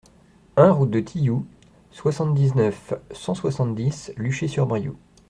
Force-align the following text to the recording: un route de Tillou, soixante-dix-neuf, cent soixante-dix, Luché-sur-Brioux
un 0.57 0.71
route 0.71 0.89
de 0.89 0.99
Tillou, 0.99 1.45
soixante-dix-neuf, 1.91 2.95
cent 3.11 3.35
soixante-dix, 3.35 4.11
Luché-sur-Brioux 4.17 4.97